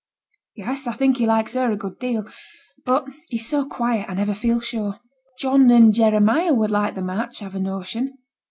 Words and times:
'Yes, 0.55 0.87
I 0.87 0.93
think 0.93 1.17
he 1.17 1.27
likes 1.27 1.53
her 1.53 1.71
a 1.71 1.75
good 1.77 1.99
deal; 1.99 2.27
but 2.85 3.05
he's 3.29 3.47
so 3.47 3.67
quiet, 3.69 4.09
I 4.09 4.15
never 4.15 4.33
feel 4.33 4.59
sure. 4.59 4.99
John 5.37 5.69
and 5.69 5.93
Jeremiah 5.93 6.55
would 6.55 6.71
like 6.71 6.95
the 6.95 7.03
match, 7.03 7.43
I've 7.43 7.53
a 7.53 7.59
notion.' 7.59 8.17